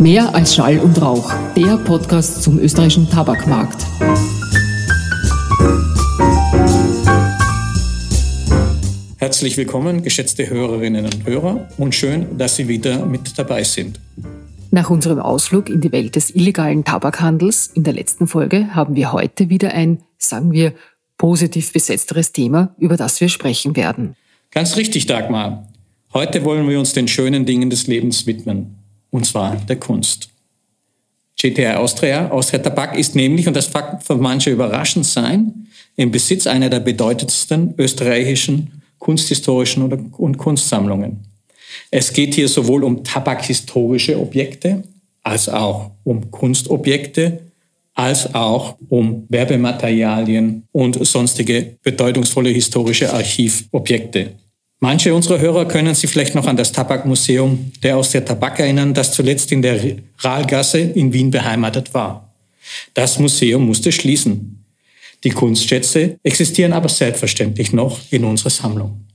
Mehr 0.00 0.34
als 0.34 0.54
Schall 0.54 0.78
und 0.78 1.00
Rauch, 1.00 1.32
der 1.56 1.78
Podcast 1.78 2.42
zum 2.42 2.58
österreichischen 2.58 3.08
Tabakmarkt. 3.08 3.82
Herzlich 9.16 9.56
willkommen, 9.56 10.02
geschätzte 10.02 10.50
Hörerinnen 10.50 11.06
und 11.06 11.26
Hörer, 11.26 11.68
und 11.78 11.94
schön, 11.94 12.36
dass 12.36 12.56
Sie 12.56 12.68
wieder 12.68 13.06
mit 13.06 13.38
dabei 13.38 13.64
sind. 13.64 13.98
Nach 14.70 14.90
unserem 14.90 15.18
Ausflug 15.18 15.70
in 15.70 15.80
die 15.80 15.92
Welt 15.92 16.14
des 16.14 16.28
illegalen 16.34 16.84
Tabakhandels 16.84 17.68
in 17.68 17.82
der 17.82 17.94
letzten 17.94 18.26
Folge 18.26 18.74
haben 18.74 18.96
wir 18.96 19.12
heute 19.12 19.48
wieder 19.48 19.72
ein, 19.72 20.02
sagen 20.18 20.52
wir, 20.52 20.74
positiv 21.16 21.72
besetzteres 21.72 22.32
Thema, 22.32 22.74
über 22.78 22.98
das 22.98 23.18
wir 23.22 23.30
sprechen 23.30 23.74
werden. 23.76 24.14
Ganz 24.50 24.76
richtig, 24.76 25.06
Dagmar. 25.06 25.66
Heute 26.12 26.44
wollen 26.44 26.68
wir 26.68 26.78
uns 26.78 26.92
den 26.92 27.08
schönen 27.08 27.46
Dingen 27.46 27.70
des 27.70 27.86
Lebens 27.86 28.26
widmen 28.26 28.76
und 29.16 29.24
zwar 29.24 29.56
der 29.56 29.76
Kunst. 29.76 30.28
GTI 31.40 31.68
Austria, 31.68 32.30
Austria 32.30 32.58
Tabak 32.58 32.98
ist 32.98 33.14
nämlich, 33.14 33.48
und 33.48 33.56
das 33.56 33.72
mag 33.72 34.02
für 34.02 34.16
manche 34.16 34.50
überraschend 34.50 35.06
sein, 35.06 35.68
im 35.96 36.10
Besitz 36.10 36.46
einer 36.46 36.68
der 36.68 36.80
bedeutendsten 36.80 37.74
österreichischen 37.78 38.82
kunsthistorischen 38.98 40.10
und 40.12 40.36
Kunstsammlungen. 40.36 41.20
Es 41.90 42.12
geht 42.12 42.34
hier 42.34 42.48
sowohl 42.48 42.84
um 42.84 43.04
tabakhistorische 43.04 44.18
Objekte 44.20 44.82
als 45.22 45.48
auch 45.48 45.92
um 46.04 46.30
Kunstobjekte, 46.30 47.40
als 47.94 48.34
auch 48.34 48.76
um 48.90 49.24
Werbematerialien 49.30 50.64
und 50.72 51.06
sonstige 51.06 51.76
bedeutungsvolle 51.82 52.50
historische 52.50 53.12
Archivobjekte. 53.12 54.32
Manche 54.80 55.14
unserer 55.14 55.40
Hörer 55.40 55.66
können 55.66 55.94
sich 55.94 56.10
vielleicht 56.10 56.34
noch 56.34 56.46
an 56.46 56.56
das 56.56 56.70
Tabakmuseum 56.70 57.72
der 57.82 57.96
aus 57.96 58.10
der 58.10 58.24
Tabak 58.24 58.60
erinnern, 58.60 58.92
das 58.92 59.12
zuletzt 59.12 59.50
in 59.50 59.62
der 59.62 59.80
Rahlgasse 60.18 60.78
in 60.78 61.12
Wien 61.14 61.30
beheimatet 61.30 61.94
war. 61.94 62.34
Das 62.92 63.18
Museum 63.18 63.64
musste 63.64 63.90
schließen. 63.90 64.64
Die 65.24 65.30
Kunstschätze 65.30 66.18
existieren 66.22 66.74
aber 66.74 66.90
selbstverständlich 66.90 67.72
noch 67.72 68.00
in 68.10 68.24
unserer 68.24 68.50
Sammlung. 68.50 69.06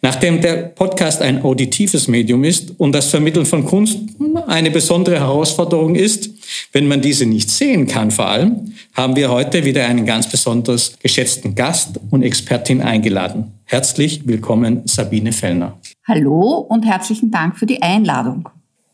Nachdem 0.00 0.40
der 0.40 0.56
Podcast 0.68 1.22
ein 1.22 1.42
auditives 1.42 2.08
Medium 2.08 2.44
ist 2.44 2.78
und 2.78 2.92
das 2.92 3.10
Vermitteln 3.10 3.46
von 3.46 3.64
Kunst 3.64 3.98
eine 4.46 4.70
besondere 4.70 5.18
Herausforderung 5.18 5.94
ist, 5.94 6.30
wenn 6.74 6.88
man 6.88 7.00
diese 7.00 7.24
nicht 7.24 7.50
sehen 7.50 7.86
kann 7.86 8.10
vor 8.10 8.26
allem, 8.26 8.72
haben 8.94 9.14
wir 9.14 9.30
heute 9.30 9.64
wieder 9.64 9.86
einen 9.86 10.04
ganz 10.04 10.28
besonders 10.28 10.98
geschätzten 10.98 11.54
Gast 11.54 12.00
und 12.10 12.24
Expertin 12.24 12.82
eingeladen. 12.82 13.52
Herzlich 13.64 14.26
willkommen, 14.26 14.82
Sabine 14.84 15.30
Fellner. 15.30 15.78
Hallo 16.06 16.66
und 16.68 16.84
herzlichen 16.84 17.30
Dank 17.30 17.56
für 17.56 17.66
die 17.66 17.80
Einladung. 17.80 18.48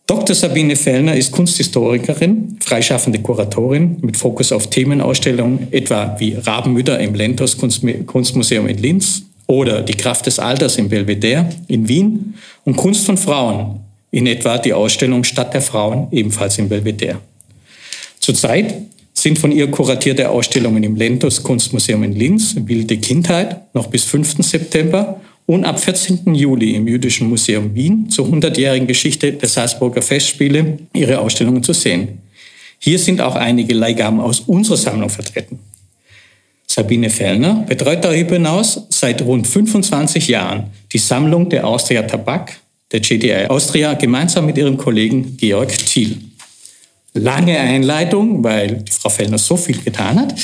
Dr. 0.06 0.36
Sabine 0.36 0.76
Fellner 0.76 1.16
ist 1.16 1.32
Kunsthistorikerin, 1.32 2.58
freischaffende 2.60 3.20
Kuratorin 3.20 3.96
mit 4.02 4.16
Fokus 4.16 4.52
auf 4.52 4.68
Themenausstellungen, 4.68 5.68
etwa 5.70 6.16
wie 6.18 6.34
Rabenmütter 6.34 6.98
im 6.98 7.14
Lentos 7.14 7.56
Kunstmuseum 7.56 8.66
in 8.68 8.78
Linz, 8.78 9.22
oder 9.46 9.82
Die 9.82 9.94
Kraft 9.94 10.26
des 10.26 10.38
Alters 10.38 10.76
im 10.76 10.88
Belvedere 10.88 11.48
in 11.66 11.88
Wien 11.88 12.34
und 12.64 12.76
Kunst 12.76 13.06
von 13.06 13.16
Frauen, 13.16 13.80
in 14.10 14.26
etwa 14.26 14.58
die 14.58 14.72
Ausstellung 14.72 15.24
Stadt 15.24 15.54
der 15.54 15.62
Frauen, 15.62 16.08
ebenfalls 16.12 16.58
im 16.58 16.68
Belvedere. 16.68 17.18
Zurzeit 18.20 18.74
sind 19.14 19.38
von 19.38 19.50
ihr 19.50 19.70
kuratierte 19.70 20.30
Ausstellungen 20.30 20.82
im 20.84 20.94
Lentos 20.94 21.42
Kunstmuseum 21.42 22.04
in 22.04 22.12
Linz, 22.12 22.54
Wilde 22.56 22.98
Kindheit, 22.98 23.74
noch 23.74 23.88
bis 23.88 24.04
5. 24.04 24.42
September 24.42 25.20
und 25.46 25.64
ab 25.64 25.80
14. 25.80 26.34
Juli 26.34 26.74
im 26.74 26.86
Jüdischen 26.86 27.28
Museum 27.28 27.74
Wien 27.74 28.08
zur 28.08 28.28
100-jährigen 28.28 28.86
Geschichte 28.86 29.32
der 29.32 29.48
Salzburger 29.48 30.00
Festspiele 30.00 30.78
ihre 30.92 31.18
Ausstellungen 31.18 31.62
zu 31.62 31.72
sehen. 31.72 32.20
Hier 32.78 32.98
sind 32.98 33.20
auch 33.20 33.34
einige 33.34 33.74
Leihgaben 33.74 34.20
aus 34.20 34.40
unserer 34.40 34.76
Sammlung 34.76 35.10
vertreten. 35.10 35.58
Sabine 36.66 37.10
Fellner 37.10 37.64
betreut 37.68 38.04
darüber 38.04 38.34
hinaus 38.34 38.86
seit 38.90 39.22
rund 39.22 39.46
25 39.46 40.28
Jahren 40.28 40.70
die 40.92 40.98
Sammlung 40.98 41.48
der 41.48 41.66
Austria 41.66 42.02
Tabak, 42.02 42.60
der 42.92 43.00
GDI 43.00 43.46
Austria, 43.48 43.94
gemeinsam 43.94 44.46
mit 44.46 44.56
ihrem 44.56 44.76
Kollegen 44.76 45.36
Georg 45.36 45.76
Thiel. 45.76 46.29
Lange 47.14 47.58
Einleitung, 47.58 48.44
weil 48.44 48.82
die 48.82 48.92
Frau 48.92 49.08
Fellner 49.08 49.38
so 49.38 49.56
viel 49.56 49.78
getan 49.78 50.20
hat. 50.20 50.34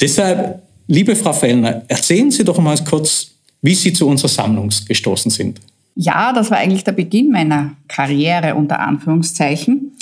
Deshalb, 0.00 0.62
liebe 0.86 1.14
Frau 1.16 1.32
Fellner, 1.32 1.82
erzählen 1.88 2.30
Sie 2.30 2.44
doch 2.44 2.58
mal 2.58 2.78
kurz, 2.84 3.32
wie 3.60 3.74
Sie 3.74 3.92
zu 3.92 4.06
unserer 4.08 4.28
Sammlung 4.28 4.70
gestoßen 4.86 5.30
sind. 5.30 5.60
Ja, 5.96 6.32
das 6.32 6.50
war 6.50 6.58
eigentlich 6.58 6.84
der 6.84 6.92
Beginn 6.92 7.30
meiner 7.30 7.76
Karriere 7.88 8.54
unter 8.54 8.80
Anführungszeichen. 8.80 9.92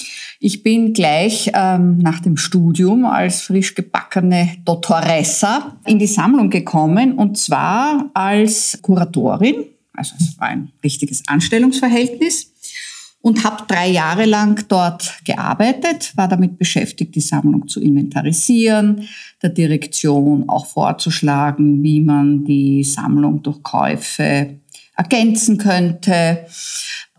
Ich 0.41 0.63
bin 0.63 0.93
gleich 0.93 1.51
ähm, 1.55 1.99
nach 1.99 2.21
dem 2.21 2.37
Studium 2.37 3.05
als 3.05 3.43
frisch 3.43 3.75
gebackene 3.75 4.57
Dottoressa 4.65 5.77
in 5.87 5.99
die 5.99 6.07
Sammlung 6.07 6.51
gekommen 6.51 7.13
und 7.13 7.37
zwar 7.39 8.11
als 8.15 8.79
Kuratorin. 8.83 9.67
Also 9.93 10.15
es 10.19 10.41
war 10.41 10.49
ein 10.49 10.73
richtiges 10.83 11.23
Anstellungsverhältnis 11.29 12.52
und 13.23 13.45
habe 13.45 13.65
drei 13.69 13.89
Jahre 13.89 14.27
lang 14.27 14.65
dort 14.69 15.15
gearbeitet, 15.25 16.13
war 16.17 16.29
damit 16.29 16.59
beschäftigt, 16.59 17.15
die 17.15 17.21
Sammlung 17.21 17.69
zu 17.69 17.81
inventarisieren, 17.81 19.09
der 19.41 19.51
Direktion 19.51 20.49
auch 20.49 20.67
vorzuschlagen, 20.67 21.83
wie 21.83 22.01
man 22.01 22.45
die 22.45 22.85
Sammlung 22.85 23.43
durch 23.43 23.63
Käufe 23.63 24.59
ergänzen 24.97 25.57
könnte 25.57 26.47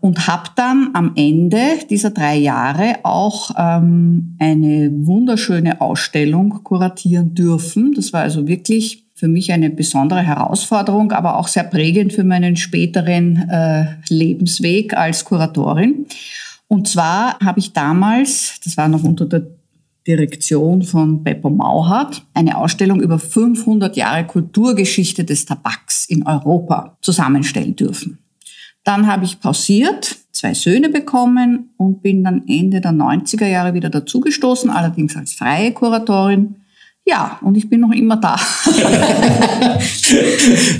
und 0.00 0.26
habe 0.26 0.50
dann 0.54 0.90
am 0.92 1.12
Ende 1.16 1.78
dieser 1.88 2.10
drei 2.10 2.36
Jahre 2.36 2.96
auch 3.04 3.52
ähm, 3.56 4.36
eine 4.38 4.90
wunderschöne 4.92 5.80
Ausstellung 5.80 6.62
kuratieren 6.62 7.34
dürfen. 7.34 7.92
Das 7.94 8.12
war 8.12 8.20
also 8.20 8.46
wirklich 8.46 9.03
für 9.14 9.28
mich 9.28 9.52
eine 9.52 9.70
besondere 9.70 10.22
Herausforderung, 10.22 11.12
aber 11.12 11.38
auch 11.38 11.48
sehr 11.48 11.64
prägend 11.64 12.12
für 12.12 12.24
meinen 12.24 12.56
späteren 12.56 13.48
äh, 13.48 13.86
Lebensweg 14.08 14.94
als 14.94 15.24
Kuratorin. 15.24 16.06
Und 16.66 16.88
zwar 16.88 17.38
habe 17.38 17.60
ich 17.60 17.72
damals, 17.72 18.60
das 18.64 18.76
war 18.76 18.88
noch 18.88 19.04
unter 19.04 19.26
der 19.26 19.46
Direktion 20.06 20.82
von 20.82 21.22
Beppo 21.22 21.48
Mauhardt, 21.48 22.22
eine 22.34 22.58
Ausstellung 22.58 23.00
über 23.00 23.18
500 23.18 23.96
Jahre 23.96 24.26
Kulturgeschichte 24.26 25.24
des 25.24 25.46
Tabaks 25.46 26.04
in 26.06 26.26
Europa 26.26 26.98
zusammenstellen 27.00 27.76
dürfen. 27.76 28.18
Dann 28.82 29.06
habe 29.06 29.24
ich 29.24 29.40
pausiert, 29.40 30.16
zwei 30.32 30.52
Söhne 30.52 30.90
bekommen 30.90 31.70
und 31.78 32.02
bin 32.02 32.22
dann 32.22 32.42
Ende 32.46 32.82
der 32.82 32.92
90er 32.92 33.46
Jahre 33.46 33.72
wieder 33.72 33.88
dazugestoßen, 33.88 34.68
allerdings 34.68 35.16
als 35.16 35.32
freie 35.32 35.72
Kuratorin. 35.72 36.56
Ja, 37.06 37.38
und 37.42 37.56
ich 37.56 37.68
bin 37.68 37.80
noch 37.80 37.92
immer 37.92 38.16
da. 38.16 38.40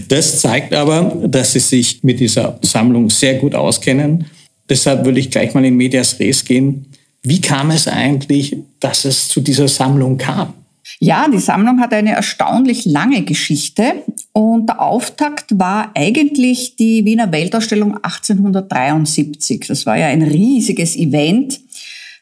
das 0.08 0.40
zeigt 0.40 0.72
aber, 0.72 1.22
dass 1.26 1.52
Sie 1.52 1.60
sich 1.60 2.02
mit 2.02 2.18
dieser 2.18 2.58
Sammlung 2.62 3.10
sehr 3.10 3.34
gut 3.34 3.54
auskennen. 3.54 4.24
Deshalb 4.68 5.04
würde 5.04 5.20
ich 5.20 5.30
gleich 5.30 5.52
mal 5.52 5.64
in 5.64 5.76
Medias 5.76 6.18
Res 6.18 6.44
gehen. 6.44 6.86
Wie 7.22 7.42
kam 7.42 7.70
es 7.70 7.86
eigentlich, 7.88 8.56
dass 8.80 9.04
es 9.04 9.28
zu 9.28 9.42
dieser 9.42 9.68
Sammlung 9.68 10.16
kam? 10.16 10.54
Ja, 10.98 11.28
die 11.28 11.38
Sammlung 11.38 11.80
hat 11.80 11.92
eine 11.92 12.12
erstaunlich 12.12 12.86
lange 12.86 13.22
Geschichte 13.22 14.04
und 14.32 14.68
der 14.68 14.80
Auftakt 14.80 15.58
war 15.58 15.90
eigentlich 15.94 16.76
die 16.76 17.04
Wiener 17.04 17.32
Weltausstellung 17.32 17.96
1873. 17.96 19.66
Das 19.66 19.86
war 19.86 19.98
ja 19.98 20.06
ein 20.06 20.22
riesiges 20.22 20.96
Event, 20.96 21.60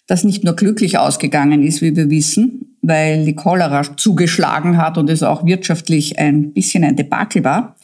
das 0.07 0.25
nicht 0.25 0.43
nur 0.43 0.57
glücklich 0.57 0.99
ausgegangen 0.99 1.63
ist, 1.65 1.83
wie 1.83 1.95
wir 1.95 2.11
wissen, 2.11 2.72
weil 2.83 3.25
die 3.25 3.35
Cholera 3.35 3.97
zugeschlagen 3.97 4.77
hat 4.77 4.99
und 4.99 5.09
es 5.09 5.23
auch 5.23 5.47
wirtschaftlich 5.47 6.19
ein 6.19 6.53
bisschen 6.53 6.85
ein 6.85 6.97
Debakel 6.97 7.45
war. 7.45 7.77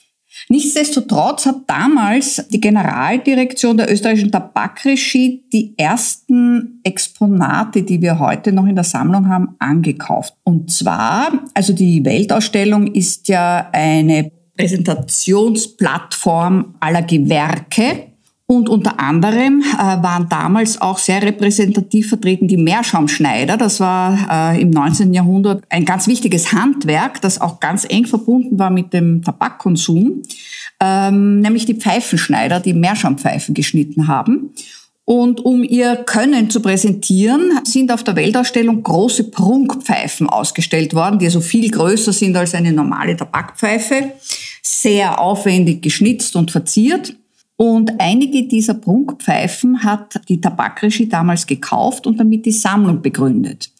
Nichtsdestotrotz 0.48 1.46
hat 1.46 1.62
damals 1.66 2.46
die 2.50 2.60
Generaldirektion 2.60 3.76
der 3.76 3.92
österreichischen 3.92 4.30
Tabakregie 4.30 5.42
die 5.52 5.74
ersten 5.76 6.80
Exponate, 6.84 7.82
die 7.82 8.00
wir 8.00 8.18
heute 8.18 8.52
noch 8.52 8.66
in 8.66 8.74
der 8.74 8.84
Sammlung 8.84 9.28
haben, 9.28 9.56
angekauft. 9.58 10.34
Und 10.44 10.70
zwar, 10.70 11.32
also 11.54 11.72
die 11.72 12.04
Weltausstellung 12.04 12.86
ist 12.88 13.28
ja 13.28 13.68
eine 13.72 14.30
Präsentationsplattform 14.56 16.74
aller 16.80 17.02
Gewerke 17.02 18.07
und 18.50 18.70
unter 18.70 18.98
anderem 18.98 19.62
äh, 19.62 20.02
waren 20.02 20.26
damals 20.30 20.80
auch 20.80 20.96
sehr 20.96 21.22
repräsentativ 21.22 22.08
vertreten 22.08 22.48
die 22.48 22.56
Meerschaumschneider. 22.56 23.58
Das 23.58 23.78
war 23.78 24.54
äh, 24.54 24.62
im 24.62 24.70
19. 24.70 25.12
Jahrhundert 25.12 25.64
ein 25.68 25.84
ganz 25.84 26.06
wichtiges 26.06 26.50
Handwerk, 26.50 27.20
das 27.20 27.42
auch 27.42 27.60
ganz 27.60 27.84
eng 27.86 28.06
verbunden 28.06 28.58
war 28.58 28.70
mit 28.70 28.94
dem 28.94 29.22
Tabakkonsum, 29.22 30.22
ähm, 30.80 31.40
nämlich 31.40 31.66
die 31.66 31.74
Pfeifenschneider, 31.74 32.60
die 32.60 32.72
Meerschaumpfeifen 32.72 33.54
geschnitten 33.54 34.08
haben. 34.08 34.54
Und 35.04 35.44
um 35.44 35.62
ihr 35.62 35.96
Können 35.96 36.48
zu 36.48 36.60
präsentieren, 36.60 37.60
sind 37.64 37.92
auf 37.92 38.02
der 38.02 38.16
Weltausstellung 38.16 38.82
große 38.82 39.24
Prunkpfeifen 39.24 40.26
ausgestellt 40.26 40.94
worden, 40.94 41.18
die 41.18 41.26
also 41.26 41.42
viel 41.42 41.70
größer 41.70 42.14
sind 42.14 42.34
als 42.34 42.54
eine 42.54 42.72
normale 42.72 43.14
Tabakpfeife, 43.14 44.12
sehr 44.62 45.20
aufwendig 45.20 45.82
geschnitzt 45.82 46.34
und 46.34 46.50
verziert. 46.50 47.14
Und 47.60 47.94
einige 47.98 48.44
dieser 48.46 48.74
Prunkpfeifen 48.74 49.82
hat 49.82 50.20
die 50.28 50.40
Tabakregie 50.40 51.08
damals 51.08 51.44
gekauft 51.44 52.06
und 52.06 52.18
damit 52.20 52.46
die 52.46 52.52
Sammlung 52.52 53.02
begründet. 53.02 53.70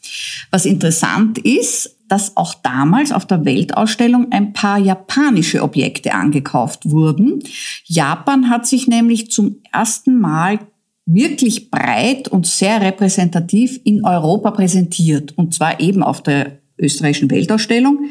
Was 0.51 0.67
interessant 0.67 1.39
ist, 1.39 1.95
dass 2.09 2.37
auch 2.37 2.55
damals 2.55 3.13
auf 3.13 3.25
der 3.25 3.45
Weltausstellung 3.45 4.33
ein 4.33 4.53
paar 4.53 4.79
japanische 4.79 5.63
Objekte 5.63 6.13
angekauft 6.13 6.91
wurden. 6.91 7.41
Japan 7.85 8.51
hat 8.51 8.67
sich 8.67 8.89
nämlich 8.89 9.31
zum 9.31 9.59
ersten 9.71 10.19
Mal 10.19 10.59
wirklich 11.07 11.71
breit 11.71 12.27
und 12.27 12.47
sehr 12.47 12.81
repräsentativ 12.81 13.79
in 13.85 14.05
Europa 14.05 14.51
präsentiert. 14.51 15.39
Und 15.39 15.55
zwar 15.55 15.79
eben 15.79 16.03
auf 16.03 16.21
der 16.21 16.59
österreichischen 16.79 17.31
Weltausstellung. 17.31 18.09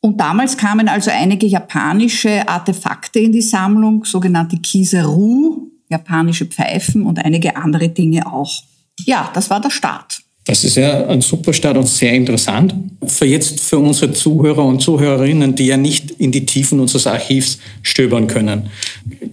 Und 0.00 0.20
damals 0.20 0.56
kamen 0.56 0.88
also 0.88 1.10
einige 1.10 1.46
japanische 1.46 2.48
Artefakte 2.48 3.18
in 3.18 3.32
die 3.32 3.42
Sammlung, 3.42 4.04
sogenannte 4.04 4.56
Kiseru, 4.58 5.68
japanische 5.88 6.46
Pfeifen 6.46 7.04
und 7.04 7.24
einige 7.24 7.56
andere 7.56 7.88
Dinge 7.88 8.32
auch. 8.32 8.62
Ja, 9.04 9.30
das 9.34 9.50
war 9.50 9.60
der 9.60 9.70
Start. 9.70 10.22
Das 10.48 10.64
ist 10.64 10.76
ja 10.76 11.06
ein 11.08 11.20
super 11.20 11.52
Start 11.52 11.76
und 11.76 11.86
sehr 11.86 12.14
interessant. 12.14 12.74
Für 13.04 13.26
jetzt 13.26 13.60
für 13.60 13.78
unsere 13.78 14.14
Zuhörer 14.14 14.64
und 14.64 14.80
Zuhörerinnen, 14.80 15.54
die 15.54 15.66
ja 15.66 15.76
nicht 15.76 16.10
in 16.12 16.32
die 16.32 16.46
Tiefen 16.46 16.80
unseres 16.80 17.06
Archivs 17.06 17.58
stöbern 17.82 18.28
können. 18.28 18.70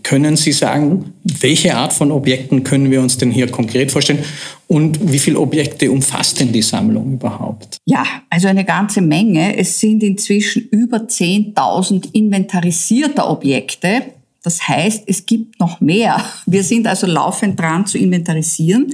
Können 0.04 0.36
Sie 0.36 0.52
sagen, 0.52 1.14
welche 1.24 1.78
Art 1.78 1.94
von 1.94 2.12
Objekten 2.12 2.64
können 2.66 2.92
wir 2.92 3.00
uns 3.00 3.18
denn 3.18 3.32
hier 3.32 3.48
konkret 3.48 3.94
vorstellen 3.94 4.20
und 4.68 5.00
wie 5.10 5.20
viele 5.20 5.40
Objekte 5.40 5.90
umfasst 5.90 6.42
denn 6.42 6.52
die 6.52 6.62
Sammlung 6.62 7.14
überhaupt? 7.14 7.78
Ja, 7.86 8.04
also 8.30 8.50
eine 8.50 8.66
ganze 8.66 9.00
Menge. 9.00 9.58
Es 9.58 9.80
sind 9.80 10.04
inzwischen 10.04 10.68
über 10.68 10.98
10.000 10.98 12.10
inventarisierter 12.12 13.30
Objekte 13.30 14.02
das 14.46 14.68
heißt, 14.68 15.04
es 15.08 15.26
gibt 15.26 15.60
noch 15.60 15.82
mehr. 15.82 16.24
Wir 16.46 16.64
sind 16.64 16.86
also 16.86 17.08
laufend 17.08 17.60
dran 17.60 17.88
zu 17.88 17.98
inventarisieren. 17.98 18.94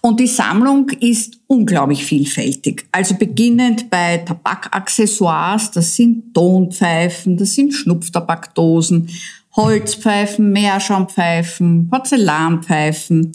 Und 0.00 0.18
die 0.18 0.26
Sammlung 0.26 0.88
ist 0.88 1.40
unglaublich 1.46 2.04
vielfältig. 2.04 2.86
Also 2.90 3.14
beginnend 3.14 3.90
bei 3.90 4.18
Tabakaccessoires, 4.18 5.70
das 5.72 5.94
sind 5.94 6.32
Tonpfeifen, 6.32 7.36
das 7.36 7.54
sind 7.54 7.74
Schnupftabakdosen, 7.74 9.10
Holzpfeifen, 9.54 10.52
Meerschaumpfeifen, 10.52 11.88
Porzellanpfeifen, 11.90 13.32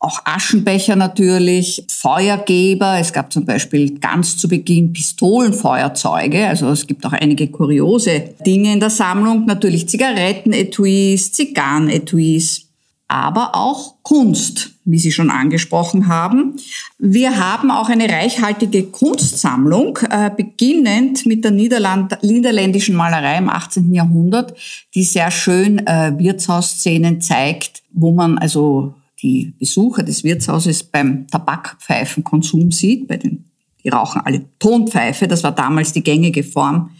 auch 0.00 0.22
Aschenbecher 0.24 0.96
natürlich, 0.96 1.84
Feuergeber. 1.88 2.98
Es 2.98 3.12
gab 3.12 3.30
zum 3.30 3.44
Beispiel 3.44 3.98
ganz 3.98 4.38
zu 4.38 4.48
Beginn 4.48 4.94
Pistolenfeuerzeuge. 4.94 6.46
Also 6.46 6.70
es 6.70 6.86
gibt 6.86 7.04
auch 7.04 7.12
einige 7.12 7.48
kuriose 7.48 8.30
Dinge 8.44 8.72
in 8.72 8.80
der 8.80 8.88
Sammlung. 8.88 9.44
Natürlich 9.44 9.90
Zigarettenetuis, 9.90 11.32
Zigarrenetuis, 11.32 12.66
aber 13.08 13.54
auch 13.54 13.96
Kunst, 14.02 14.70
wie 14.86 14.98
Sie 14.98 15.12
schon 15.12 15.28
angesprochen 15.28 16.08
haben. 16.08 16.56
Wir 16.98 17.36
haben 17.36 17.70
auch 17.70 17.90
eine 17.90 18.08
reichhaltige 18.08 18.84
Kunstsammlung, 18.84 19.98
äh, 20.08 20.30
beginnend 20.34 21.26
mit 21.26 21.44
der 21.44 21.50
Niederland 21.50 22.16
niederländischen 22.22 22.96
Malerei 22.96 23.36
im 23.36 23.50
18. 23.50 23.92
Jahrhundert, 23.92 24.54
die 24.94 25.02
sehr 25.02 25.30
schön 25.30 25.86
äh, 25.86 26.12
Wirtshausszenen 26.16 27.20
zeigt, 27.20 27.82
wo 27.92 28.12
man 28.12 28.38
also 28.38 28.94
die 29.22 29.54
Besucher 29.58 30.02
des 30.02 30.24
Wirtshauses 30.24 30.82
beim 30.82 31.26
Tabakpfeifenkonsum 31.28 32.70
sieht, 32.70 33.08
bei 33.08 33.16
den 33.16 33.44
die 33.84 33.88
rauchen 33.88 34.20
alle 34.24 34.44
Tonpfeife, 34.58 35.26
das 35.26 35.42
war 35.42 35.52
damals 35.52 35.92
die 35.92 36.02
gängige 36.02 36.42
Form 36.42 36.90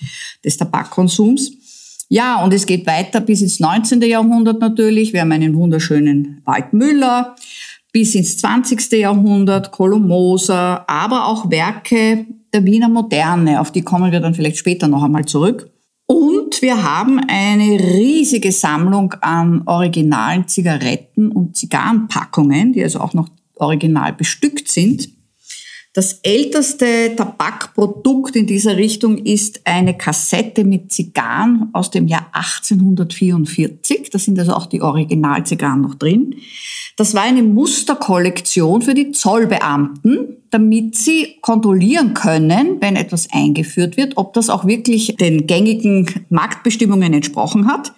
des 0.44 0.56
Tabakkonsums. 0.56 1.52
Ja, 2.08 2.42
und 2.42 2.52
es 2.52 2.66
geht 2.66 2.86
weiter 2.86 3.20
bis 3.20 3.42
ins 3.42 3.60
19. 3.60 4.02
Jahrhundert 4.02 4.60
natürlich. 4.60 5.12
Wir 5.12 5.20
haben 5.20 5.32
einen 5.32 5.54
wunderschönen 5.54 6.40
Waldmüller, 6.44 7.36
bis 7.92 8.14
ins 8.14 8.38
20. 8.38 8.92
Jahrhundert, 8.92 9.70
Kolomoser, 9.70 10.88
aber 10.88 11.26
auch 11.26 11.50
Werke 11.50 12.26
der 12.52 12.64
Wiener 12.64 12.88
Moderne, 12.88 13.60
auf 13.60 13.70
die 13.70 13.82
kommen 13.82 14.10
wir 14.10 14.20
dann 14.20 14.34
vielleicht 14.34 14.56
später 14.56 14.88
noch 14.88 15.04
einmal 15.04 15.24
zurück. 15.24 15.70
Und 16.10 16.60
wir 16.60 16.82
haben 16.82 17.20
eine 17.28 17.78
riesige 17.78 18.50
Sammlung 18.50 19.14
an 19.20 19.62
originalen 19.66 20.48
Zigaretten 20.48 21.30
und 21.30 21.56
Zigarrenpackungen, 21.56 22.72
die 22.72 22.82
also 22.82 22.98
auch 22.98 23.14
noch 23.14 23.28
original 23.54 24.12
bestückt 24.12 24.66
sind. 24.66 25.08
Das 25.92 26.20
älteste 26.22 27.16
Tabakprodukt 27.16 28.36
in 28.36 28.46
dieser 28.46 28.76
Richtung 28.76 29.18
ist 29.18 29.62
eine 29.64 29.96
Kassette 29.96 30.62
mit 30.62 30.92
Zigarren 30.92 31.68
aus 31.72 31.90
dem 31.90 32.06
Jahr 32.06 32.28
1844. 32.30 34.08
Da 34.08 34.18
sind 34.20 34.38
also 34.38 34.52
auch 34.52 34.66
die 34.66 34.82
Originalzigarren 34.82 35.80
noch 35.80 35.96
drin. 35.96 36.36
Das 36.96 37.14
war 37.14 37.22
eine 37.22 37.42
Musterkollektion 37.42 38.82
für 38.82 38.94
die 38.94 39.10
Zollbeamten, 39.10 40.36
damit 40.50 40.94
sie 40.94 41.38
kontrollieren 41.40 42.14
können, 42.14 42.76
wenn 42.80 42.94
etwas 42.94 43.26
eingeführt 43.32 43.96
wird, 43.96 44.16
ob 44.16 44.32
das 44.34 44.48
auch 44.48 44.66
wirklich 44.68 45.16
den 45.16 45.48
gängigen 45.48 46.06
Marktbestimmungen 46.28 47.12
entsprochen 47.14 47.66
hat 47.66 47.92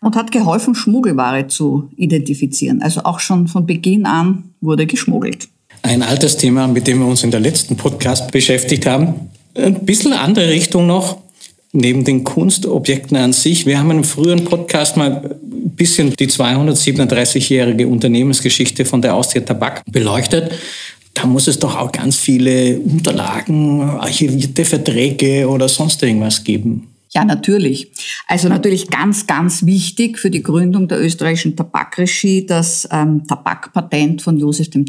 und 0.00 0.16
hat 0.16 0.32
geholfen, 0.32 0.74
Schmuggelware 0.74 1.46
zu 1.48 1.90
identifizieren. 1.96 2.80
Also 2.80 3.02
auch 3.04 3.20
schon 3.20 3.48
von 3.48 3.66
Beginn 3.66 4.06
an 4.06 4.54
wurde 4.62 4.86
geschmuggelt. 4.86 5.48
Ein 5.84 6.02
altes 6.02 6.38
Thema, 6.38 6.66
mit 6.66 6.86
dem 6.86 7.00
wir 7.00 7.06
uns 7.06 7.24
in 7.24 7.30
der 7.30 7.40
letzten 7.40 7.76
Podcast 7.76 8.32
beschäftigt 8.32 8.86
haben. 8.86 9.28
Ein 9.54 9.84
bisschen 9.84 10.14
andere 10.14 10.48
Richtung 10.48 10.86
noch 10.86 11.18
neben 11.72 12.04
den 12.04 12.24
Kunstobjekten 12.24 13.18
an 13.18 13.34
sich. 13.34 13.66
Wir 13.66 13.78
haben 13.78 13.90
in 13.90 13.96
einem 13.98 14.04
früheren 14.04 14.44
Podcast 14.44 14.96
mal 14.96 15.36
ein 15.42 15.70
bisschen 15.76 16.16
die 16.16 16.28
237-jährige 16.28 17.86
Unternehmensgeschichte 17.86 18.86
von 18.86 19.02
der 19.02 19.14
Austria 19.14 19.42
Tabak 19.42 19.82
beleuchtet. 19.84 20.52
Da 21.12 21.26
muss 21.26 21.48
es 21.48 21.58
doch 21.58 21.76
auch 21.76 21.92
ganz 21.92 22.16
viele 22.16 22.78
Unterlagen, 22.78 23.82
archivierte 23.82 24.64
Verträge 24.64 25.46
oder 25.46 25.68
sonst 25.68 26.02
irgendwas 26.02 26.42
geben. 26.42 26.93
Ja, 27.14 27.24
natürlich. 27.24 27.92
Also 28.26 28.48
natürlich 28.48 28.90
ganz, 28.90 29.28
ganz 29.28 29.64
wichtig 29.64 30.18
für 30.18 30.30
die 30.30 30.42
Gründung 30.42 30.88
der 30.88 31.00
österreichischen 31.00 31.54
Tabakregie 31.54 32.44
das 32.44 32.88
ähm, 32.90 33.24
Tabakpatent 33.26 34.20
von 34.20 34.36
Josef 34.36 34.68
II. 34.74 34.82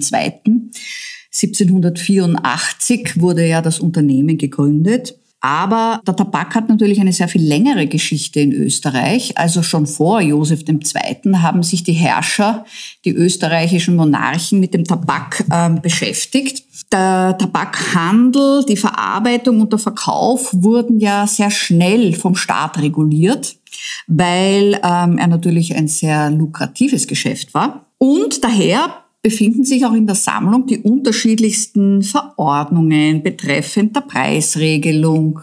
1784 1.32 3.22
wurde 3.22 3.46
ja 3.46 3.62
das 3.62 3.80
Unternehmen 3.80 4.38
gegründet. 4.40 5.16
Aber 5.42 6.02
der 6.08 6.16
Tabak 6.16 6.56
hat 6.56 6.70
natürlich 6.70 7.00
eine 7.00 7.14
sehr 7.14 7.28
viel 7.28 7.44
längere 7.44 7.86
Geschichte 7.86 8.40
in 8.40 8.52
Österreich. 8.52 9.38
Also 9.38 9.62
schon 9.62 9.86
vor 9.86 10.20
Josef 10.20 10.64
II. 10.68 11.36
haben 11.36 11.62
sich 11.62 11.84
die 11.84 11.94
Herrscher, 11.94 12.66
die 13.04 13.12
österreichischen 13.12 13.96
Monarchen 13.96 14.60
mit 14.60 14.74
dem 14.74 14.86
Tabak 14.86 15.46
äh, 15.52 15.70
beschäftigt. 15.80 16.64
Der 16.96 17.38
Tabakhandel, 17.38 18.64
die 18.64 18.78
Verarbeitung 18.78 19.60
und 19.60 19.74
der 19.74 19.80
Verkauf 19.80 20.50
wurden 20.54 21.02
ja 21.02 21.28
sehr 21.28 21.52
schnell 21.52 22.14
vom 22.14 22.38
Staat 22.38 22.78
reguliert, 22.78 23.58
weil 24.08 24.80
ähm, 24.82 25.18
er 25.18 25.28
natürlich 25.28 25.76
ein 25.76 25.90
sehr 25.90 26.32
lukratives 26.32 27.06
Geschäft 27.06 27.54
war. 27.54 27.88
Und 27.98 28.46
daher 28.46 29.04
befinden 29.22 29.66
sich 29.66 29.86
auch 29.86 29.92
in 29.92 30.08
der 30.08 30.16
Sammlung 30.16 30.68
die 30.68 30.78
unterschiedlichsten 30.78 32.02
Verordnungen 32.02 33.24
betreffend 33.24 33.94
der 33.94 34.02
Preisregelung, 34.02 35.42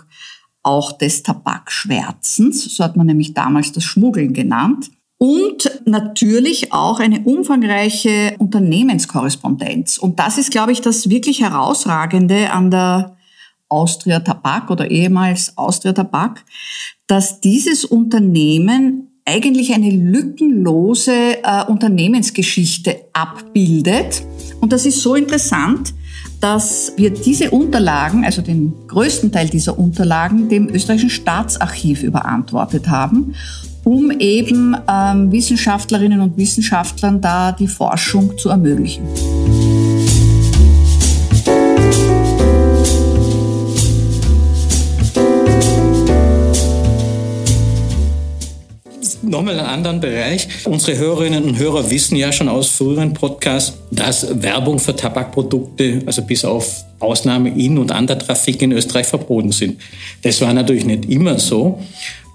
auch 0.63 0.93
des 0.93 1.23
Tabakschwärzens, 1.23 2.65
so 2.65 2.83
hat 2.83 2.97
man 2.97 3.09
nämlich 3.09 3.35
damals 3.35 3.73
das 3.73 3.85
Schmuggeln 3.85 4.33
genannt, 4.33 4.91
und 5.23 5.71
natürlich 5.85 6.73
auch 6.73 6.99
eine 6.99 7.21
umfangreiche 7.21 8.35
Unternehmenskorrespondenz. 8.39 9.99
Und 9.99 10.19
das 10.19 10.37
ist, 10.37 10.51
glaube 10.51 10.73
ich, 10.73 10.81
das 10.81 11.09
wirklich 11.09 11.43
Herausragende 11.43 12.51
an 12.51 12.73
der 12.73 13.17
Austria 13.69 14.19
Tabak 14.19 14.69
oder 14.69 14.91
ehemals 14.91 15.57
Austria 15.57 15.93
Tabak, 15.93 16.45
dass 17.07 17.41
dieses 17.41 17.85
Unternehmen 17.85 19.13
eigentlich 19.25 19.73
eine 19.73 19.91
lückenlose 19.91 21.13
äh, 21.45 21.67
Unternehmensgeschichte 21.69 23.03
abbildet. 23.13 24.25
Und 24.61 24.73
das 24.73 24.87
ist 24.87 25.03
so 25.03 25.15
interessant, 25.15 25.95
dass 26.41 26.95
wir 26.97 27.11
diese 27.11 27.53
Unterlagen, 27.53 28.25
also 28.25 28.43
den 28.43 28.73
größten 28.89 29.31
Teil 29.31 29.49
dieser 29.49 29.79
Unterlagen, 29.79 30.49
dem 30.49 30.69
österreichischen 30.69 31.11
Staatsarchiv 31.11 32.03
überantwortet 32.03 32.89
haben, 32.89 33.37
um 33.85 34.11
eben 34.11 34.77
ähm, 34.89 35.33
Wissenschaftlerinnen 35.33 36.21
und 36.21 36.37
Wissenschaftlern 36.37 37.21
da 37.21 37.53
die 37.53 37.69
Forschung 37.69 38.37
zu 38.39 38.49
ermöglichen. 38.49 39.07
nochmal 49.33 49.59
einen 49.59 49.69
anderen 49.69 50.01
Bereich. 50.01 50.47
Unsere 50.67 50.99
Hörerinnen 50.99 51.43
und 51.43 51.59
Hörer 51.59 51.91
wissen 51.91 52.17
ja 52.17 52.31
schon 52.31 52.49
aus 52.49 52.69
früheren 52.69 53.13
Podcasts, 53.13 53.79
dass 53.91 54.43
Werbung 54.43 54.79
für 54.79 54.95
Tabakprodukte, 54.95 56.03
also 56.07 56.23
bis 56.23 56.45
auf 56.45 56.85
Ausnahme 57.01 57.49
in 57.49 57.79
und 57.79 57.91
an 57.91 58.07
der 58.07 58.19
Trafik 58.19 58.63
in 58.63 58.71
Österreich 58.73 59.07
verboten 59.07 59.51
sind. 59.51 59.81
Das 60.23 60.41
war 60.41 60.53
natürlich 60.53 60.85
nicht 60.85 61.07
immer 61.07 61.39
so. 61.39 61.81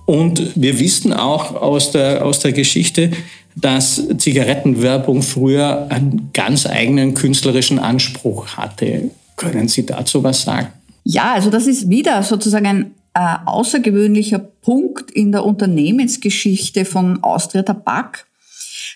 Und 0.07 0.55
wir 0.55 0.79
wissen 0.79 1.11
auch 1.11 1.53
aus 1.53 1.91
der, 1.91 2.25
aus 2.25 2.39
der 2.39 2.53
Geschichte, 2.53 3.11
dass 3.57 4.01
Zigarettenwerbung 4.17 5.21
früher 5.21 5.87
einen 5.89 6.29
ganz 6.33 6.65
eigenen 6.65 7.13
künstlerischen 7.13 7.77
Anspruch 7.77 8.55
hatte. 8.55 9.11
Können 9.35 9.67
Sie 9.67 9.85
dazu 9.85 10.23
was 10.23 10.43
sagen? 10.43 10.69
Ja, 11.03 11.33
also 11.33 11.49
das 11.49 11.67
ist 11.67 11.89
wieder 11.89 12.23
sozusagen 12.23 12.65
ein 12.65 12.91
äh, 13.15 13.35
außergewöhnlicher 13.45 14.39
Punkt 14.39 15.11
in 15.11 15.33
der 15.33 15.43
Unternehmensgeschichte 15.43 16.85
von 16.85 17.21
Austria 17.21 17.63
Tabak. 17.63 18.27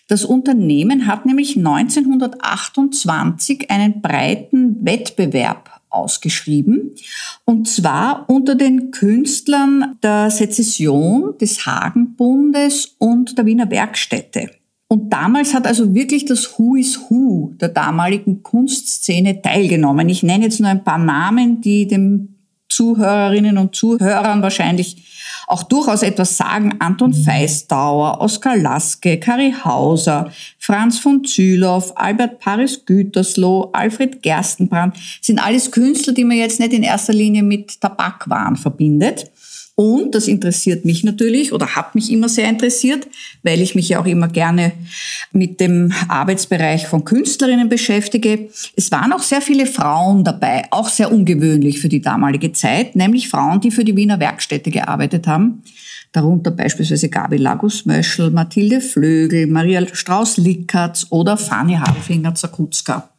Das 0.08 0.24
Unternehmen 0.24 1.08
hat 1.08 1.26
nämlich 1.26 1.58
1928 1.58 3.70
einen 3.70 4.02
breiten 4.02 4.78
Wettbewerb 4.86 5.81
ausgeschrieben, 5.92 6.96
und 7.46 7.68
zwar 7.68 8.30
unter 8.30 8.56
den 8.56 8.92
Künstlern 8.92 9.98
der 10.02 10.32
Sezession, 10.32 11.38
des 11.40 11.66
Hagenbundes 11.66 12.96
und 12.98 13.38
der 13.38 13.46
Wiener 13.46 13.70
Werkstätte. 13.70 14.50
Und 14.88 15.14
damals 15.14 15.54
hat 15.54 15.68
also 15.68 15.94
wirklich 15.96 16.26
das 16.26 16.58
Who 16.58 16.76
is 16.76 17.00
Who 17.10 17.54
der 17.62 17.70
damaligen 17.70 18.44
Kunstszene 18.44 19.42
teilgenommen. 19.42 20.10
Ich 20.10 20.22
nenne 20.22 20.44
jetzt 20.44 20.60
nur 20.60 20.70
ein 20.70 20.84
paar 20.84 20.98
Namen, 20.98 21.62
die 21.62 21.88
dem 21.88 22.36
Zuhörerinnen 22.72 23.58
und 23.58 23.76
Zuhörern 23.76 24.42
wahrscheinlich 24.42 25.04
auch 25.48 25.64
durchaus 25.64 26.02
etwas 26.02 26.38
sagen. 26.38 26.76
Anton 26.80 27.14
Feistauer, 27.14 28.22
Oskar 28.22 28.58
Laske, 28.58 29.20
Kari 29.20 29.54
Hauser, 29.64 30.32
Franz 30.58 31.00
von 31.00 31.24
Zülow, 31.26 31.84
Albert 31.96 32.40
Paris 32.40 32.86
Gütersloh, 32.86 33.70
Alfred 33.74 34.22
Gerstenbrand 34.24 34.96
sind 35.22 35.40
alles 35.46 35.72
Künstler, 35.72 36.14
die 36.14 36.24
man 36.24 36.38
jetzt 36.38 36.60
nicht 36.60 36.74
in 36.74 36.84
erster 36.84 37.14
Linie 37.14 37.44
mit 37.44 37.82
Tabakwaren 37.82 38.56
verbindet. 38.56 39.30
Und 39.76 40.14
das 40.14 40.28
interessiert 40.28 40.86
mich 40.86 41.04
natürlich 41.04 41.54
oder 41.54 41.76
hat 41.76 41.96
mich 41.96 42.12
immer 42.12 42.30
sehr 42.30 42.50
interessiert, 42.50 43.08
weil 43.42 43.62
ich 43.62 43.74
mich 43.74 43.90
ja 43.90 44.00
auch 44.00 44.06
immer 44.06 44.28
gerne 44.28 44.74
mit 45.32 45.60
dem 45.60 45.94
Arbeitsbereich 46.08 46.88
von 46.88 47.06
Künstlerinnen 47.06 47.70
beschäftige. 47.70 48.50
Es 48.76 48.92
waren 48.92 49.14
auch 49.14 49.24
sehr 49.24 49.42
viele 49.42 49.66
Frauen 49.66 50.24
dabei, 50.24 50.64
auch 50.72 50.90
sehr 50.90 51.12
ungewöhnlich 51.12 51.80
für 51.80 51.90
die 51.90 52.02
damalige 52.02 52.52
Zeit, 52.52 52.96
nämlich 52.96 53.30
Frauen, 53.30 53.62
die 53.62 53.72
für 53.72 53.86
die 53.86 53.96
Wiener 53.96 54.20
Werkstätte 54.20 54.72
gearbeitet 54.72 55.26
haben. 55.26 55.64
Darunter 56.12 56.52
beispielsweise 56.52 57.08
Gabi 57.08 57.38
Lagos-Möschel, 57.38 58.32
Mathilde 58.32 58.82
Flögel, 58.82 59.48
Maria 59.48 59.86
Strauß-Lickertz 59.88 61.08
oder 61.10 61.38
Fanny 61.38 61.76
Hagelfinger-Zakutska. 61.76 63.11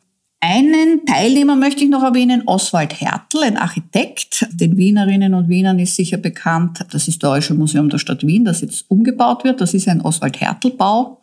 Einen 0.45 1.07
Teilnehmer 1.07 1.55
möchte 1.55 1.85
ich 1.85 1.91
noch 1.91 2.03
erwähnen, 2.03 2.43
Oswald 2.47 3.01
Hertel, 3.01 3.45
ein 3.45 3.57
Architekt. 3.57 4.45
Den 4.51 4.77
Wienerinnen 4.77 5.35
und 5.35 5.49
Wienern 5.49 5.79
ist 5.79 5.95
sicher 5.95 6.17
bekannt, 6.17 6.85
das 6.91 7.05
Historische 7.05 7.55
Museum 7.55 7.89
der 7.89 7.99
Stadt 7.99 8.27
Wien, 8.27 8.45
das 8.45 8.61
jetzt 8.61 8.87
umgebaut 8.89 9.45
wird. 9.45 9.61
Das 9.61 9.73
ist 9.73 9.87
ein 9.87 10.01
Oswald 10.01 10.41
Hertel-Bau. 10.41 11.21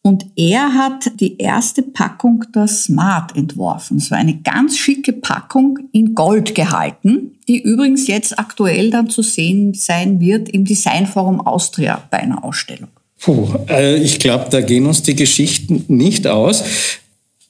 Und 0.00 0.24
er 0.34 0.72
hat 0.72 1.20
die 1.20 1.36
erste 1.36 1.82
Packung 1.82 2.42
der 2.54 2.68
Smart 2.68 3.36
entworfen. 3.36 3.98
Es 3.98 4.10
war 4.10 4.16
eine 4.16 4.38
ganz 4.38 4.78
schicke 4.78 5.12
Packung 5.12 5.78
in 5.92 6.14
Gold 6.14 6.54
gehalten, 6.54 7.32
die 7.48 7.60
übrigens 7.60 8.06
jetzt 8.06 8.38
aktuell 8.38 8.88
dann 8.88 9.10
zu 9.10 9.20
sehen 9.20 9.74
sein 9.74 10.20
wird 10.20 10.48
im 10.48 10.64
Designforum 10.64 11.42
Austria 11.42 12.02
bei 12.10 12.20
einer 12.20 12.42
Ausstellung. 12.42 12.88
Puh, 13.20 13.46
äh, 13.68 13.96
ich 13.96 14.18
glaube, 14.18 14.46
da 14.48 14.62
gehen 14.62 14.86
uns 14.86 15.02
die 15.02 15.16
Geschichten 15.16 15.84
nicht 15.88 16.26
aus. 16.26 16.64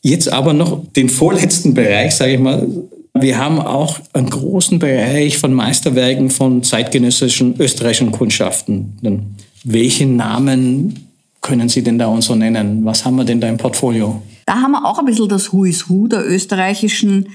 Jetzt 0.03 0.33
aber 0.33 0.53
noch 0.53 0.85
den 0.93 1.09
vorletzten 1.09 1.75
Bereich, 1.75 2.15
sage 2.15 2.35
ich 2.35 2.41
mal. 2.41 2.67
Wir 3.15 3.39
haben 3.39 3.59
auch 3.59 3.99
einen 4.13 4.31
großen 4.31 4.79
Bereich 4.79 5.39
von 5.39 5.53
Meisterwerken 5.53 6.31
von 6.31 6.63
zeitgenössischen 6.63 7.57
österreichischen 7.59 8.13
Kundschaften. 8.13 9.27
Welche 9.65 10.07
Namen 10.07 11.09
können 11.41 11.69
Sie 11.69 11.83
denn 11.83 11.99
da 11.99 12.07
uns 12.07 12.27
so 12.27 12.35
nennen? 12.35 12.85
Was 12.85 13.05
haben 13.05 13.17
wir 13.17 13.25
denn 13.25 13.41
da 13.41 13.49
im 13.49 13.57
Portfolio? 13.57 14.23
Da 14.47 14.55
haben 14.55 14.73
wir 14.73 14.85
auch 14.85 14.99
ein 14.99 15.05
bisschen 15.05 15.29
das 15.29 15.53
Who 15.53 15.65
is 15.65 15.89
Who 15.89 16.07
der 16.07 16.25
österreichischen 16.27 17.29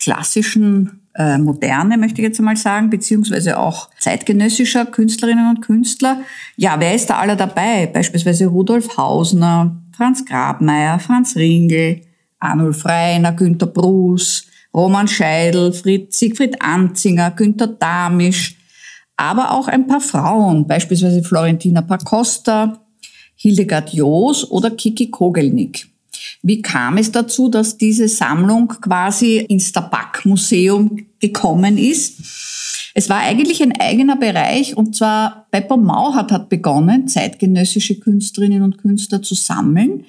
klassischen 0.00 1.00
äh, 1.14 1.38
Moderne, 1.38 1.98
möchte 1.98 2.20
ich 2.20 2.28
jetzt 2.28 2.40
mal 2.40 2.56
sagen, 2.56 2.90
beziehungsweise 2.90 3.58
auch 3.58 3.88
zeitgenössischer 3.98 4.86
Künstlerinnen 4.86 5.50
und 5.50 5.62
Künstler. 5.62 6.20
Ja, 6.56 6.76
wer 6.78 6.94
ist 6.94 7.10
da 7.10 7.18
alle 7.18 7.36
dabei? 7.36 7.86
Beispielsweise 7.86 8.46
Rudolf 8.46 8.96
Hausner, 8.96 9.76
Franz 9.96 10.24
Grabmeier, 10.24 10.98
Franz 11.00 11.34
Ringel, 11.34 12.02
Arnulf 12.38 12.84
Reiner, 12.84 13.32
Günter 13.32 13.66
Bruß, 13.66 14.46
Roman 14.74 15.08
Scheidel, 15.08 15.72
Fried, 15.72 16.14
Siegfried 16.14 16.60
Anzinger, 16.60 17.30
Günter 17.32 17.66
Damisch, 17.66 18.56
aber 19.16 19.52
auch 19.52 19.68
ein 19.68 19.86
paar 19.86 20.00
Frauen, 20.00 20.66
beispielsweise 20.66 21.22
Florentina 21.22 21.82
Pacosta, 21.82 22.80
Hildegard 23.34 23.92
Joos 23.92 24.48
oder 24.50 24.70
Kiki 24.70 25.10
Kogelnick. 25.10 25.88
Wie 26.42 26.62
kam 26.62 26.98
es 26.98 27.10
dazu, 27.10 27.48
dass 27.48 27.78
diese 27.78 28.08
Sammlung 28.08 28.68
quasi 28.68 29.38
ins 29.38 29.72
Tabakmuseum 29.72 31.06
gekommen 31.18 31.78
ist? 31.78 32.57
Es 32.98 33.08
war 33.08 33.20
eigentlich 33.20 33.62
ein 33.62 33.78
eigener 33.78 34.16
Bereich 34.16 34.76
und 34.76 34.96
zwar 34.96 35.46
Beppo 35.52 35.76
Mauhat 35.76 36.32
hat 36.32 36.48
begonnen, 36.48 37.06
zeitgenössische 37.06 38.00
Künstlerinnen 38.00 38.60
und 38.64 38.78
Künstler 38.78 39.22
zu 39.22 39.36
sammeln. 39.36 40.04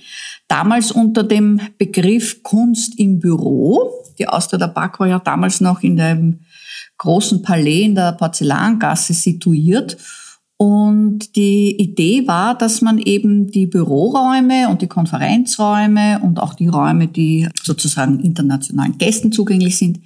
Damals 0.47 0.91
unter 0.91 1.21
dem 1.21 1.61
Begriff 1.77 2.41
Kunst 2.41 2.97
im 2.97 3.19
Büro. 3.19 3.91
Die 4.17 4.27
Austria 4.27 4.57
der 4.57 4.69
Back 4.69 4.99
war 4.99 5.05
ja 5.05 5.19
damals 5.19 5.61
noch 5.61 5.83
in 5.83 5.97
dem 5.97 6.39
großen 6.97 7.43
Palais 7.43 7.83
in 7.83 7.93
der 7.93 8.13
Porzellangasse 8.13 9.13
situiert. 9.13 9.95
Und 10.57 11.35
die 11.35 11.79
Idee 11.79 12.27
war, 12.27 12.57
dass 12.57 12.81
man 12.81 12.97
eben 12.97 13.51
die 13.51 13.67
Büroräume 13.67 14.67
und 14.67 14.81
die 14.81 14.87
Konferenzräume 14.87 16.21
und 16.23 16.39
auch 16.39 16.55
die 16.55 16.69
Räume, 16.69 17.07
die 17.07 17.49
sozusagen 17.61 18.19
internationalen 18.19 18.97
Gästen 18.97 19.31
zugänglich 19.31 19.77
sind, 19.77 19.99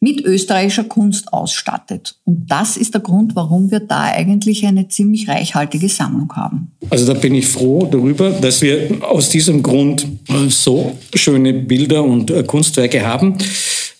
mit 0.00 0.24
österreichischer 0.24 0.84
Kunst 0.84 1.32
ausstattet. 1.32 2.16
Und 2.24 2.50
das 2.50 2.78
ist 2.78 2.94
der 2.94 3.02
Grund, 3.02 3.36
warum 3.36 3.70
wir 3.70 3.80
da 3.80 4.04
eigentlich 4.04 4.64
eine 4.66 4.88
ziemlich 4.88 5.28
reichhaltige 5.28 5.90
Sammlung 5.90 6.32
haben. 6.34 6.72
Also 6.88 7.06
da 7.06 7.18
bin 7.18 7.34
ich 7.34 7.46
froh 7.46 7.86
darüber, 7.90 8.30
dass 8.30 8.62
wir 8.62 8.98
aus 9.02 9.28
diesem 9.28 9.62
Grund 9.62 10.06
so 10.48 10.96
schöne 11.14 11.52
Bilder 11.52 12.02
und 12.02 12.30
äh, 12.30 12.42
Kunstwerke 12.42 13.06
haben. 13.06 13.36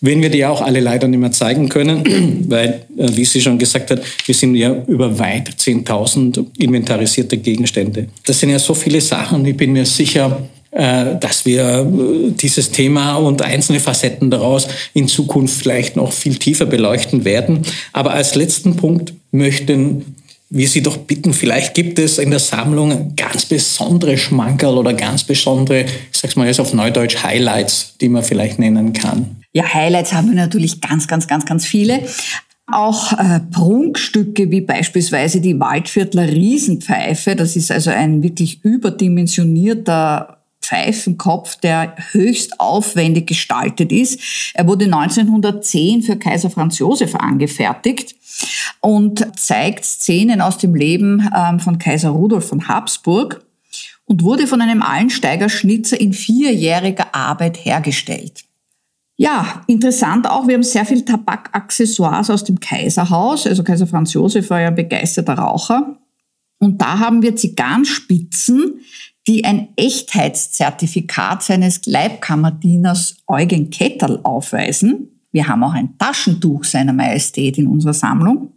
Wenn 0.03 0.23
wir 0.23 0.31
die 0.31 0.43
auch 0.43 0.61
alle 0.61 0.79
leider 0.79 1.07
nicht 1.07 1.19
mehr 1.19 1.31
zeigen 1.31 1.69
können, 1.69 2.45
weil, 2.49 2.81
äh, 2.97 3.07
wie 3.15 3.25
sie 3.25 3.39
schon 3.39 3.59
gesagt 3.59 3.91
hat, 3.91 4.01
wir 4.25 4.33
sind 4.33 4.55
ja 4.55 4.83
über 4.87 5.19
weit 5.19 5.49
10.000 5.49 6.43
inventarisierte 6.57 7.37
Gegenstände. 7.37 8.07
Das 8.25 8.39
sind 8.39 8.49
ja 8.49 8.57
so 8.57 8.73
viele 8.73 9.01
Sachen. 9.01 9.45
Ich 9.45 9.55
bin 9.55 9.71
mir 9.71 9.85
sicher, 9.85 10.49
dass 10.71 11.45
wir 11.45 11.79
äh, 11.79 12.31
dieses 12.31 12.71
Thema 12.71 13.15
und 13.15 13.41
einzelne 13.41 13.79
Facetten 13.79 14.31
daraus 14.31 14.67
in 14.93 15.07
Zukunft 15.07 15.61
vielleicht 15.61 15.97
noch 15.97 16.13
viel 16.13 16.37
tiefer 16.37 16.65
beleuchten 16.65 17.25
werden. 17.25 17.61
Aber 17.91 18.11
als 18.11 18.35
letzten 18.35 18.77
Punkt 18.77 19.13
möchten 19.31 20.15
wir 20.49 20.67
Sie 20.67 20.81
doch 20.81 20.97
bitten, 20.97 21.33
vielleicht 21.33 21.73
gibt 21.73 21.97
es 21.97 22.17
in 22.17 22.29
der 22.29 22.39
Sammlung 22.39 23.15
ganz 23.15 23.45
besondere 23.45 24.17
Schmankerl 24.17 24.77
oder 24.77 24.93
ganz 24.93 25.23
besondere, 25.23 25.85
ich 25.85 26.17
sag's 26.17 26.35
mal 26.35 26.45
jetzt 26.45 26.59
auf 26.59 26.73
Neudeutsch, 26.73 27.23
Highlights, 27.23 27.95
die 28.01 28.09
man 28.09 28.21
vielleicht 28.21 28.59
nennen 28.59 28.91
kann. 28.91 29.37
Ja, 29.53 29.73
Highlights 29.73 30.13
haben 30.13 30.27
wir 30.27 30.35
natürlich 30.35 30.81
ganz, 30.81 31.07
ganz, 31.07 31.27
ganz, 31.27 31.45
ganz 31.45 31.65
viele. 31.65 32.01
Auch 32.67 33.13
äh, 33.13 33.39
Prunkstücke 33.51 34.51
wie 34.51 34.61
beispielsweise 34.61 35.41
die 35.41 35.59
Waldviertler 35.59 36.27
Riesenpfeife, 36.27 37.35
das 37.35 37.55
ist 37.55 37.71
also 37.71 37.89
ein 37.89 38.21
wirklich 38.21 38.63
überdimensionierter 38.63 40.40
Pfeifenkopf, 40.71 41.57
der 41.57 41.95
höchst 42.11 42.61
aufwendig 42.61 43.27
gestaltet 43.27 43.91
ist. 43.91 44.21
Er 44.53 44.67
wurde 44.67 44.85
1910 44.85 46.01
für 46.01 46.15
Kaiser 46.15 46.49
Franz 46.49 46.79
Josef 46.79 47.13
angefertigt 47.15 48.15
und 48.79 49.37
zeigt 49.37 49.83
Szenen 49.83 50.39
aus 50.39 50.57
dem 50.57 50.73
Leben 50.73 51.29
ähm, 51.35 51.59
von 51.59 51.77
Kaiser 51.77 52.11
Rudolf 52.11 52.47
von 52.47 52.69
Habsburg 52.69 53.45
und 54.05 54.23
wurde 54.23 54.47
von 54.47 54.61
einem 54.61 54.81
Allensteiger 54.81 55.49
Schnitzer 55.49 55.99
in 55.99 56.13
vierjähriger 56.13 57.13
Arbeit 57.13 57.65
hergestellt. 57.65 58.45
Ja, 59.17 59.63
interessant 59.67 60.25
auch, 60.25 60.47
wir 60.47 60.53
haben 60.53 60.63
sehr 60.63 60.85
viel 60.85 61.03
Tabakaccessoires 61.03 62.29
aus 62.29 62.45
dem 62.45 62.61
Kaiserhaus. 62.61 63.45
Also 63.45 63.63
Kaiser 63.63 63.87
Franz 63.87 64.13
Josef 64.13 64.49
war 64.49 64.61
ja 64.61 64.69
ein 64.69 64.75
begeisterter 64.75 65.33
Raucher. 65.33 65.97
Und 66.59 66.79
da 66.79 66.99
haben 66.99 67.21
wir 67.23 67.35
Zigarrenspitzen, 67.35 68.81
die 69.27 69.45
ein 69.45 69.69
Echtheitszertifikat 69.75 71.43
seines 71.43 71.85
Leibkammerdieners 71.85 73.17
Eugen 73.27 73.69
Ketterl 73.69 74.19
aufweisen. 74.23 75.09
Wir 75.31 75.47
haben 75.47 75.63
auch 75.63 75.73
ein 75.73 75.97
Taschentuch 75.97 76.63
seiner 76.63 76.93
Majestät 76.93 77.57
in 77.57 77.67
unserer 77.67 77.93
Sammlung. 77.93 78.51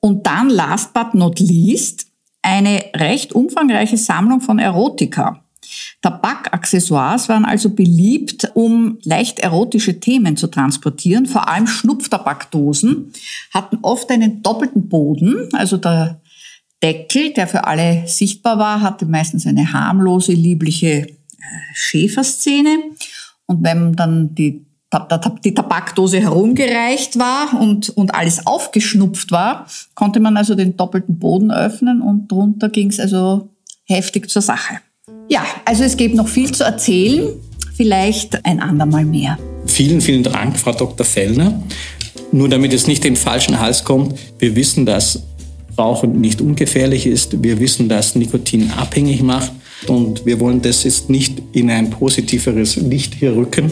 Und 0.00 0.26
dann, 0.26 0.48
last 0.48 0.92
but 0.94 1.14
not 1.14 1.38
least, 1.38 2.06
eine 2.42 2.84
recht 2.96 3.32
umfangreiche 3.34 3.96
Sammlung 3.96 4.40
von 4.40 4.58
Erotika. 4.58 5.44
Tabakaccessoires 6.02 7.28
waren 7.28 7.44
also 7.44 7.70
beliebt, 7.70 8.50
um 8.54 8.98
leicht 9.04 9.38
erotische 9.38 10.00
Themen 10.00 10.36
zu 10.36 10.48
transportieren. 10.48 11.26
Vor 11.26 11.48
allem 11.48 11.68
Schnupftabakdosen 11.68 13.12
hatten 13.54 13.78
oft 13.82 14.10
einen 14.10 14.42
doppelten 14.42 14.88
Boden, 14.88 15.48
also 15.52 15.76
der 15.76 16.20
Deckel, 16.82 17.32
der 17.32 17.46
für 17.46 17.64
alle 17.64 18.04
sichtbar 18.06 18.58
war, 18.58 18.80
hatte 18.80 19.06
meistens 19.06 19.46
eine 19.46 19.72
harmlose, 19.72 20.32
liebliche 20.32 20.88
äh, 20.88 21.14
Schäferszene. 21.74 22.78
Und 23.46 23.62
wenn 23.62 23.94
dann 23.94 24.34
die, 24.34 24.64
die 25.44 25.54
Tabakdose 25.54 26.20
herumgereicht 26.20 27.18
war 27.18 27.60
und, 27.60 27.90
und 27.90 28.14
alles 28.14 28.46
aufgeschnupft 28.46 29.30
war, 29.30 29.66
konnte 29.94 30.20
man 30.20 30.36
also 30.36 30.54
den 30.54 30.76
doppelten 30.76 31.18
Boden 31.18 31.50
öffnen 31.50 32.02
und 32.02 32.30
drunter 32.30 32.68
ging 32.68 32.90
es 32.90 32.98
also 32.98 33.50
heftig 33.84 34.28
zur 34.28 34.42
Sache. 34.42 34.80
Ja, 35.28 35.44
also 35.64 35.84
es 35.84 35.96
gibt 35.96 36.14
noch 36.14 36.28
viel 36.28 36.52
zu 36.52 36.64
erzählen, 36.64 37.28
vielleicht 37.74 38.44
ein 38.44 38.60
andermal 38.60 39.04
mehr. 39.04 39.38
Vielen, 39.66 40.00
vielen 40.00 40.22
Dank, 40.22 40.58
Frau 40.58 40.72
Dr. 40.72 41.06
Fellner. 41.06 41.62
Nur 42.32 42.48
damit 42.48 42.72
es 42.72 42.86
nicht 42.86 43.04
in 43.04 43.14
den 43.14 43.20
falschen 43.20 43.60
Hals 43.60 43.84
kommt, 43.84 44.18
wir 44.38 44.56
wissen, 44.56 44.86
dass 44.86 45.22
Rauchen 45.78 46.20
nicht 46.20 46.40
ungefährlich 46.40 47.06
ist. 47.06 47.42
Wir 47.42 47.60
wissen, 47.60 47.88
dass 47.88 48.14
Nikotin 48.14 48.70
abhängig 48.72 49.22
macht. 49.22 49.52
Und 49.88 50.24
wir 50.26 50.38
wollen 50.38 50.62
das 50.62 50.84
jetzt 50.84 51.10
nicht 51.10 51.42
in 51.52 51.70
ein 51.70 51.90
positiveres 51.90 52.76
Licht 52.76 53.14
hier 53.14 53.34
rücken. 53.34 53.70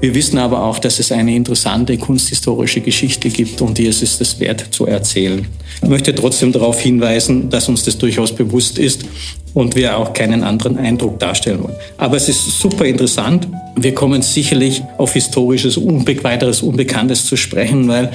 Wir 0.00 0.14
wissen 0.14 0.38
aber 0.38 0.64
auch, 0.64 0.78
dass 0.78 0.98
es 0.98 1.12
eine 1.12 1.34
interessante 1.34 1.98
kunsthistorische 1.98 2.80
Geschichte 2.80 3.28
gibt 3.28 3.60
und 3.60 3.76
die 3.76 3.84
ist 3.84 4.02
es 4.02 4.40
wert 4.40 4.68
zu 4.70 4.86
erzählen. 4.86 5.46
Ich 5.82 5.88
möchte 5.88 6.14
trotzdem 6.14 6.52
darauf 6.52 6.80
hinweisen, 6.80 7.50
dass 7.50 7.68
uns 7.68 7.84
das 7.84 7.98
durchaus 7.98 8.34
bewusst 8.34 8.78
ist 8.78 9.04
und 9.54 9.74
wir 9.74 9.96
auch 9.96 10.12
keinen 10.12 10.44
anderen 10.44 10.78
Eindruck 10.78 11.18
darstellen 11.18 11.62
wollen. 11.62 11.74
Aber 11.98 12.16
es 12.16 12.28
ist 12.28 12.60
super 12.60 12.84
interessant. 12.84 13.48
Wir 13.76 13.94
kommen 13.94 14.20
sicherlich 14.22 14.82
auf 14.98 15.14
historisches, 15.14 15.76
unbe 15.76 16.22
weiteres 16.22 16.62
Unbekanntes 16.62 17.24
zu 17.24 17.36
sprechen, 17.36 17.88
weil 17.88 18.06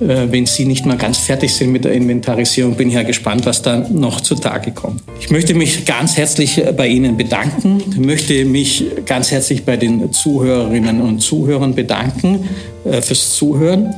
äh, 0.00 0.26
wenn 0.30 0.46
Sie 0.46 0.64
nicht 0.64 0.86
mal 0.86 0.96
ganz 0.96 1.18
fertig 1.18 1.52
sind 1.52 1.72
mit 1.72 1.84
der 1.84 1.92
Inventarisierung, 1.92 2.74
bin 2.74 2.88
ich 2.88 2.94
ja 2.94 3.02
gespannt, 3.02 3.44
was 3.44 3.60
da 3.62 3.86
noch 3.90 4.20
zutage 4.20 4.70
kommt. 4.72 5.02
Ich 5.20 5.30
möchte 5.30 5.54
mich 5.54 5.84
ganz 5.84 6.16
herzlich 6.16 6.62
bei 6.76 6.88
Ihnen 6.88 7.16
bedanken. 7.16 7.82
Ich 7.90 7.98
möchte 7.98 8.44
mich 8.44 8.84
ganz 9.04 9.30
herzlich 9.30 9.64
bei 9.64 9.76
den 9.76 10.12
Zuhörerinnen 10.12 11.00
und 11.02 11.20
Zuhörern 11.20 11.74
bedanken 11.74 12.48
äh, 12.84 13.02
fürs 13.02 13.34
Zuhören. 13.34 13.94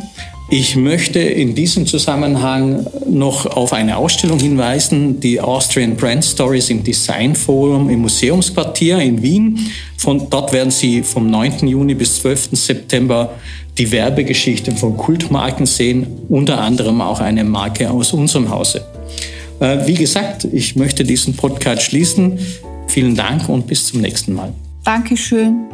Ich 0.55 0.77
möchte 0.77 1.19
in 1.19 1.55
diesem 1.55 1.87
Zusammenhang 1.87 2.87
noch 3.09 3.47
auf 3.47 3.73
eine 3.73 3.97
Ausstellung 3.97 4.39
hinweisen, 4.39 5.19
die 5.19 5.41
Austrian 5.41 5.97
Brand 5.97 6.27
Stories 6.27 6.69
im 6.69 6.85
Design 6.85 7.35
Forum 7.35 7.89
im 7.89 8.01
Museumsquartier 8.01 8.99
in 8.99 9.23
Wien. 9.23 9.71
Von 9.97 10.29
dort 10.29 10.53
werden 10.53 10.71
Sie 10.71 11.03
vom 11.05 11.31
9. 11.31 11.67
Juni 11.67 11.95
bis 11.95 12.21
12. 12.21 12.51
September 12.53 13.33
die 13.79 13.91
Werbegeschichte 13.91 14.73
von 14.73 14.95
Kultmarken 14.99 15.65
sehen, 15.65 16.07
unter 16.29 16.61
anderem 16.61 17.01
auch 17.01 17.21
eine 17.21 17.45
Marke 17.45 17.91
aus 17.91 18.13
unserem 18.13 18.51
Hause. 18.51 18.85
Äh, 19.59 19.87
wie 19.87 19.95
gesagt, 19.95 20.45
ich 20.53 20.77
möchte 20.77 21.03
diesen 21.03 21.35
Podcast 21.35 21.81
schließen. 21.81 22.39
Vielen 22.89 23.17
Dank 23.17 23.49
und 23.49 23.67
bis 23.67 23.87
zum 23.87 24.03
nächsten 24.03 24.35
Mal. 24.35 24.53
Dankeschön. 24.85 25.65